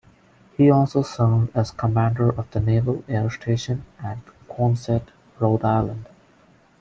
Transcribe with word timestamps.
He 0.57 0.71
also 0.71 1.03
served 1.03 1.55
as 1.55 1.69
commander 1.69 2.29
of 2.31 2.49
the 2.49 2.59
Naval 2.59 3.03
Air 3.07 3.29
Station 3.29 3.85
at 4.01 4.17
Quonset, 4.49 5.09
Rhode 5.39 5.63
Island. 5.63 6.07